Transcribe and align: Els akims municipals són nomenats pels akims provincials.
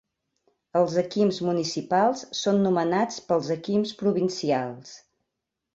Els 0.79 0.95
akims 1.01 1.41
municipals 1.49 2.25
són 2.41 2.59
nomenats 2.69 3.23
pels 3.29 3.53
akims 3.59 3.95
provincials. 4.05 4.99